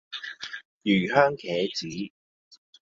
[0.81, 2.11] 魚香茄子